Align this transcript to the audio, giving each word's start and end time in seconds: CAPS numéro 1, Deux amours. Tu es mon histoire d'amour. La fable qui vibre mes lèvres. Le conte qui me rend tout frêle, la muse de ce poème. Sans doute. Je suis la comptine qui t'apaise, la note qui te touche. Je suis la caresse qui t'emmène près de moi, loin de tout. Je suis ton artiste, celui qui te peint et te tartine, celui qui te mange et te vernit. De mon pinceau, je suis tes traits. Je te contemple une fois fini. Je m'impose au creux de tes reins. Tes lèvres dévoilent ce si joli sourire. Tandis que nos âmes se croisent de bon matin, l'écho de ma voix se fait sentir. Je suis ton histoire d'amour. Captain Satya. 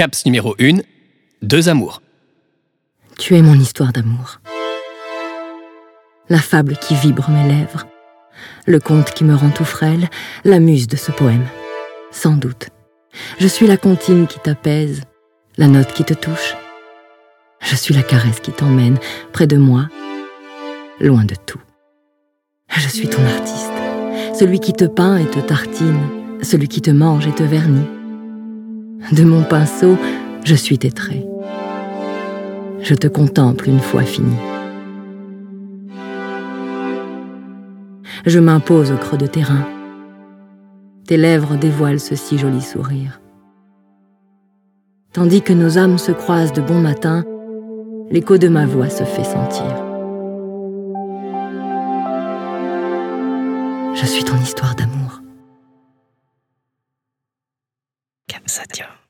CAPS 0.00 0.24
numéro 0.24 0.56
1, 0.58 0.78
Deux 1.42 1.68
amours. 1.68 2.00
Tu 3.18 3.36
es 3.36 3.42
mon 3.42 3.52
histoire 3.52 3.92
d'amour. 3.92 4.40
La 6.30 6.38
fable 6.38 6.78
qui 6.78 6.94
vibre 6.94 7.28
mes 7.28 7.46
lèvres. 7.46 7.86
Le 8.64 8.80
conte 8.80 9.10
qui 9.10 9.24
me 9.24 9.34
rend 9.34 9.50
tout 9.50 9.66
frêle, 9.66 10.08
la 10.42 10.58
muse 10.58 10.86
de 10.86 10.96
ce 10.96 11.12
poème. 11.12 11.44
Sans 12.10 12.32
doute. 12.32 12.70
Je 13.40 13.46
suis 13.46 13.66
la 13.66 13.76
comptine 13.76 14.26
qui 14.26 14.38
t'apaise, 14.38 15.02
la 15.58 15.66
note 15.66 15.92
qui 15.92 16.04
te 16.04 16.14
touche. 16.14 16.56
Je 17.60 17.76
suis 17.76 17.92
la 17.92 18.02
caresse 18.02 18.40
qui 18.40 18.52
t'emmène 18.52 18.96
près 19.34 19.46
de 19.46 19.58
moi, 19.58 19.86
loin 20.98 21.26
de 21.26 21.34
tout. 21.34 21.60
Je 22.74 22.88
suis 22.88 23.10
ton 23.10 23.22
artiste, 23.22 24.38
celui 24.38 24.60
qui 24.60 24.72
te 24.72 24.86
peint 24.86 25.18
et 25.18 25.26
te 25.26 25.40
tartine, 25.40 26.00
celui 26.42 26.68
qui 26.68 26.80
te 26.80 26.90
mange 26.90 27.26
et 27.26 27.34
te 27.34 27.42
vernit. 27.42 27.99
De 29.12 29.24
mon 29.24 29.42
pinceau, 29.42 29.96
je 30.44 30.54
suis 30.54 30.78
tes 30.78 30.92
traits. 30.92 31.26
Je 32.80 32.94
te 32.94 33.08
contemple 33.08 33.68
une 33.68 33.80
fois 33.80 34.02
fini. 34.02 34.36
Je 38.24 38.38
m'impose 38.38 38.92
au 38.92 38.96
creux 38.96 39.18
de 39.18 39.26
tes 39.26 39.42
reins. 39.42 39.66
Tes 41.08 41.16
lèvres 41.16 41.56
dévoilent 41.56 41.98
ce 41.98 42.14
si 42.14 42.38
joli 42.38 42.62
sourire. 42.62 43.20
Tandis 45.12 45.42
que 45.42 45.52
nos 45.52 45.76
âmes 45.76 45.98
se 45.98 46.12
croisent 46.12 46.52
de 46.52 46.60
bon 46.60 46.80
matin, 46.80 47.24
l'écho 48.10 48.38
de 48.38 48.48
ma 48.48 48.64
voix 48.64 48.90
se 48.90 49.02
fait 49.02 49.24
sentir. 49.24 49.66
Je 53.94 54.06
suis 54.06 54.22
ton 54.22 54.36
histoire 54.36 54.76
d'amour. 54.76 55.20
Captain 58.30 58.48
Satya. 58.48 59.09